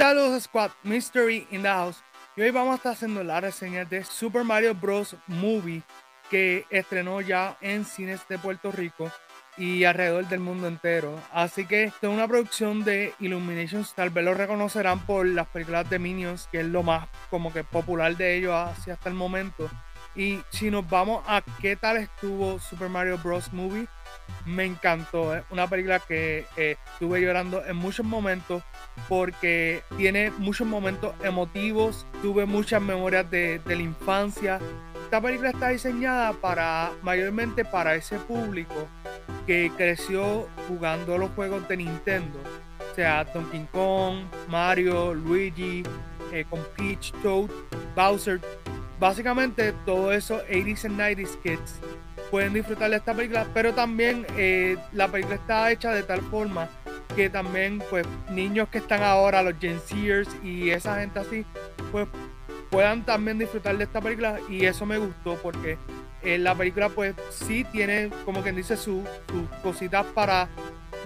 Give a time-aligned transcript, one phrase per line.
[0.00, 2.02] Saludos Squad, Mystery in the House.
[2.34, 5.14] Y hoy vamos a estar haciendo la reseña de Super Mario Bros.
[5.26, 5.82] Movie
[6.30, 9.12] que estrenó ya en cines de Puerto Rico
[9.58, 11.20] y alrededor del mundo entero.
[11.34, 13.84] Así que es una producción de Illumination.
[13.94, 17.62] Tal vez lo reconocerán por las películas de Minions, que es lo más como que
[17.62, 19.68] popular de ellos hacia hasta el momento.
[20.14, 23.52] Y si nos vamos a qué tal estuvo Super Mario Bros.
[23.52, 23.86] Movie,
[24.44, 25.34] me encantó.
[25.34, 28.62] Es una película que eh, estuve llorando en muchos momentos
[29.08, 32.06] porque tiene muchos momentos emotivos.
[32.22, 34.58] Tuve muchas memorias de, de la infancia.
[35.04, 38.88] Esta película está diseñada para mayormente para ese público
[39.46, 42.40] que creció jugando los juegos de Nintendo.
[42.90, 45.82] O sea, Donkey Kong, Mario, Luigi,
[46.32, 47.50] eh, con Peach, Toad,
[47.94, 48.40] Bowser,
[49.00, 51.80] básicamente todo eso 80s and 90s kids
[52.30, 56.68] pueden disfrutar de esta película, pero también eh, la película está hecha de tal forma
[57.16, 61.44] que también pues niños que están ahora, los Gen Zers y esa gente así,
[61.90, 62.06] pues
[62.70, 65.76] puedan también disfrutar de esta película y eso me gustó porque
[66.22, 70.48] eh, la película pues sí tiene como quien dice sus su cositas para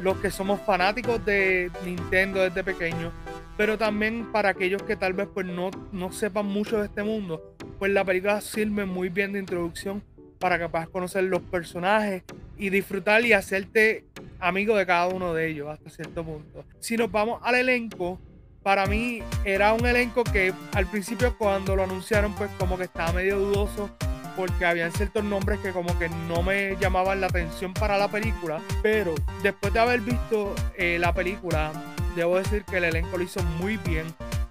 [0.03, 3.15] los que somos fanáticos de Nintendo desde pequeños,
[3.57, 7.54] pero también para aquellos que tal vez pues no, no sepan mucho de este mundo
[7.85, 10.03] pues la película sirve muy bien de introducción
[10.39, 12.23] para que puedas conocer los personajes
[12.57, 14.07] y disfrutar y hacerte
[14.41, 16.65] amigo de cada uno de ellos hasta cierto punto.
[16.81, 18.19] Si nos vamos al elenco,
[18.63, 23.13] para mí era un elenco que al principio cuando lo anunciaron pues como que estaba
[23.13, 23.91] medio dudoso
[24.35, 28.63] porque habían ciertos nombres que como que no me llamaban la atención para la película,
[28.83, 31.71] pero después de haber visto eh, la película,
[32.17, 34.07] debo decir que el elenco lo hizo muy bien.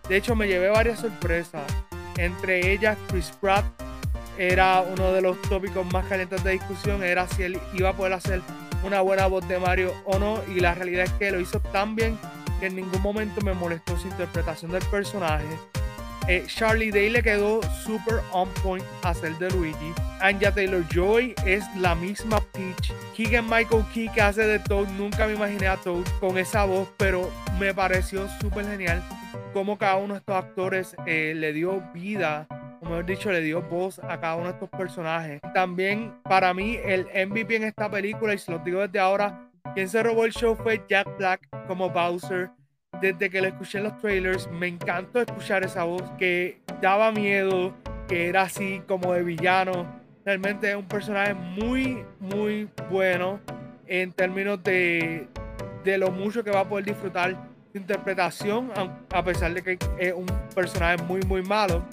[0.08, 1.64] De hecho, me llevé varias sorpresas.
[2.18, 3.66] Entre ellas, Chris Pratt
[4.38, 8.14] era uno de los tópicos más calientes de discusión, era si él iba a poder
[8.14, 8.42] hacer
[8.84, 11.96] una buena voz de Mario o no, y la realidad es que lo hizo tan
[11.96, 12.18] bien
[12.60, 15.46] que en ningún momento me molestó su interpretación del personaje.
[16.28, 19.94] Eh, Charlie Day le quedó super on point hacer de Luigi.
[20.22, 22.94] Anja Taylor Joy es la misma Peach.
[23.16, 24.88] Keegan Michael Key que hace de Toad.
[24.98, 27.30] Nunca me imaginé a Toad con esa voz, pero
[27.60, 29.04] me pareció súper genial
[29.54, 32.48] cómo cada uno de estos actores eh, le dio vida,
[32.82, 35.40] o mejor dicho, le dio voz a cada uno de estos personajes.
[35.54, 39.88] También para mí el MVP en esta película, y se los digo desde ahora, quien
[39.90, 42.50] se robó el show fue Jack Black como Bowser.
[43.02, 47.74] Desde que lo escuché en los trailers, me encantó escuchar esa voz que daba miedo,
[48.08, 49.86] que era así como de villano.
[50.26, 53.40] Realmente es un personaje muy, muy bueno
[53.88, 55.28] en términos de,
[55.84, 57.36] de lo mucho que va a poder disfrutar
[57.74, 58.72] interpretación,
[59.12, 61.84] a pesar de que es un personaje muy, muy malo.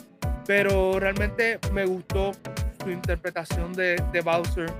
[0.47, 2.33] Pero realmente me gustó
[2.83, 4.71] su interpretación de, de Bowser.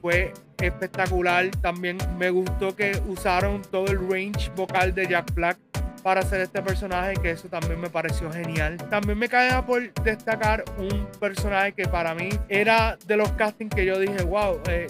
[0.00, 1.50] Fue espectacular.
[1.62, 5.58] También me gustó que usaron todo el range vocal de Jack Black
[6.04, 8.76] para hacer este personaje, que eso también me pareció genial.
[8.90, 13.86] También me cae por destacar un personaje que para mí era de los castings que
[13.86, 14.88] yo dije, wow, eh,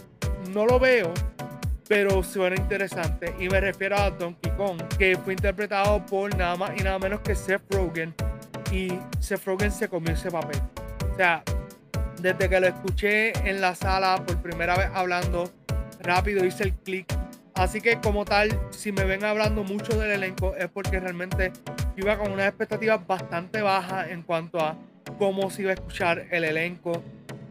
[0.52, 1.14] no lo veo,
[1.86, 3.32] pero suena interesante.
[3.38, 7.20] Y me refiero a Donkey Kong, que fue interpretado por nada más y nada menos
[7.20, 8.12] que Seth Rogen.
[8.72, 10.60] Y Seth Rogen se comió ese papel.
[11.12, 11.44] O sea,
[12.20, 15.48] desde que lo escuché en la sala por primera vez hablando,
[16.00, 17.13] rápido hice el clic.
[17.54, 21.52] Así que como tal, si me ven hablando mucho del elenco es porque realmente
[21.96, 24.76] iba con unas expectativas bastante bajas en cuanto a
[25.18, 27.02] cómo se iba a escuchar el elenco.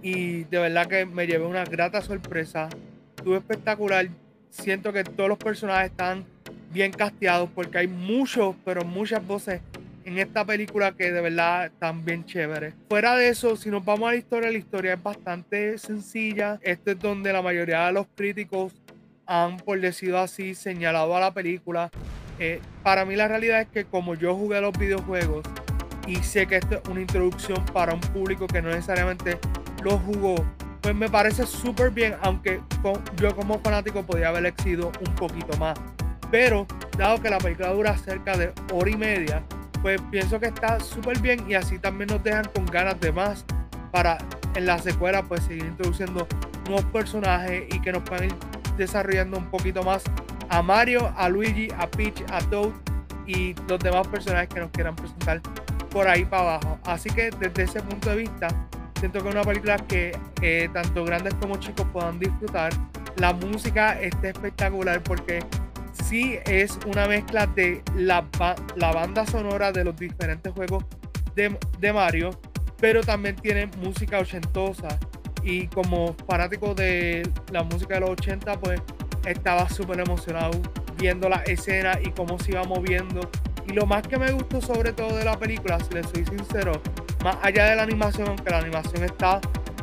[0.01, 2.67] Y de verdad que me llevé una grata sorpresa.
[3.15, 4.09] Estuvo espectacular
[4.53, 6.25] siento que todos los personajes están
[6.71, 9.61] bien casteados porque hay muchos, pero muchas voces
[10.05, 12.73] en esta película que de verdad están bien chéveres.
[12.89, 16.59] Fuera de eso, si nos vamos a la historia, la historia es bastante sencilla.
[16.61, 18.73] Este es donde la mayoría de los críticos
[19.25, 21.89] han, por decirlo así, señalado a la película.
[22.39, 25.45] Eh, para mí la realidad es que como yo jugué los videojuegos
[26.07, 29.37] y sé que esto es una introducción para un público que no necesariamente
[29.83, 30.35] lo jugó,
[30.81, 32.61] pues me parece súper bien, aunque
[33.17, 35.79] yo como fanático podía haber exigido un poquito más.
[36.29, 36.65] Pero
[36.97, 39.43] dado que la película dura cerca de hora y media,
[39.81, 43.45] pues pienso que está súper bien y así también nos dejan con ganas de más
[43.91, 44.17] para
[44.55, 46.27] en la secuela pues seguir introduciendo
[46.65, 48.35] nuevos personajes y que nos puedan ir
[48.77, 50.03] desarrollando un poquito más
[50.49, 52.71] a Mario, a Luigi, a Peach, a Toad
[53.25, 55.41] y los demás personajes que nos quieran presentar
[55.89, 56.79] por ahí para abajo.
[56.85, 58.47] Así que desde ese punto de vista,
[59.03, 62.71] Siento que es una película que eh, tanto grandes como chicos puedan disfrutar.
[63.17, 65.41] La música está espectacular porque
[65.91, 68.25] sí es una mezcla de la,
[68.77, 70.85] la banda sonora de los diferentes juegos
[71.35, 72.39] de, de, Mario,
[72.79, 74.97] pero también tiene música ochentosa.
[75.43, 78.81] Y como fanático de la música de los 80, pues
[79.25, 80.51] estaba súper emocionado
[80.97, 83.29] viendo la escena y cómo se iba moviendo
[83.67, 86.81] Y lo más que me gustó sobre todo de la película, si les soy sincero,
[87.23, 89.39] más allá de la animación, aunque la animación está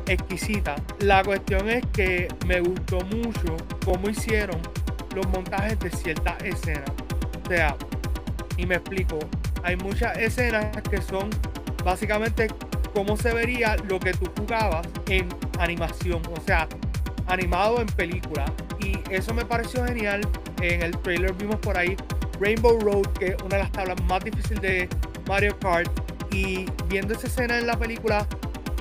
[0.07, 4.61] exquisita, la cuestión es que me gustó mucho cómo hicieron
[5.15, 6.91] los montajes de ciertas escenas.
[7.45, 7.77] O sea,
[8.57, 9.19] y me explico,
[9.63, 11.31] hay muchas escenas que son
[11.85, 12.49] básicamente
[12.95, 15.29] cómo se vería lo que tú jugabas en
[15.59, 16.69] animación, o sea,
[17.27, 18.45] animado en película.
[18.81, 20.23] Y eso me pareció genial.
[20.61, 21.97] En el trailer vimos por ahí
[22.41, 24.89] Rainbow Road, que es una de las tablas más difíciles de
[25.27, 25.91] Mario Kart.
[26.33, 28.27] Y viendo esa escena en la película,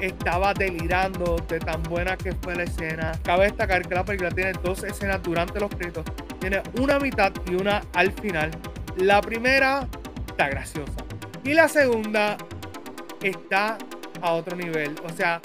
[0.01, 3.11] estaba delirando de tan buena que fue la escena.
[3.23, 6.05] Cabe destacar que la película tiene dos escenas durante los créditos.
[6.39, 8.51] Tiene una mitad y una al final.
[8.97, 9.87] La primera
[10.27, 10.93] está graciosa.
[11.43, 12.37] Y la segunda
[13.21, 13.77] está
[14.21, 14.95] a otro nivel.
[15.03, 15.41] O sea,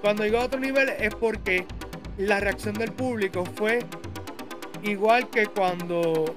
[0.00, 1.66] cuando digo a otro nivel es porque
[2.18, 3.80] la reacción del público fue
[4.82, 6.34] igual que cuando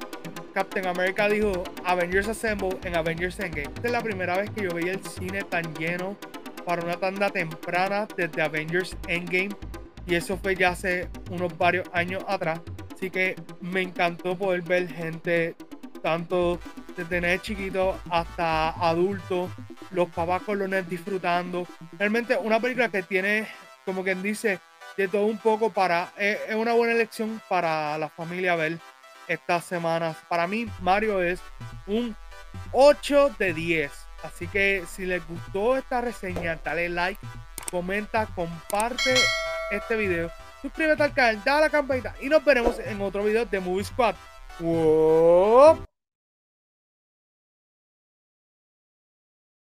[0.53, 3.63] Captain America dijo Avengers Assemble en Avengers Endgame.
[3.75, 6.15] Esta es la primera vez que yo veía el cine tan lleno
[6.65, 9.49] para una tanda temprana desde Avengers Endgame.
[10.07, 12.61] Y eso fue ya hace unos varios años atrás.
[12.93, 15.55] Así que me encantó poder ver gente
[16.01, 16.59] tanto
[16.95, 19.49] desde nene chiquito hasta adultos,
[19.95, 21.67] los papás con los nenes disfrutando.
[21.97, 23.47] Realmente una película que tiene,
[23.85, 24.59] como quien dice,
[24.97, 28.77] de todo un poco para, es, una buena elección para la familia ver
[29.27, 30.17] estas semanas.
[30.29, 31.39] Para mí, Mario es
[31.87, 32.15] un
[32.71, 33.91] 8 de 10.
[34.23, 37.19] Así que si les gustó esta reseña, dale like,
[37.69, 39.13] comenta, comparte
[39.71, 40.31] este video,
[40.61, 43.83] suscríbete al canal, dale a la campanita y nos veremos en otro video de Movie
[43.83, 44.15] Squad.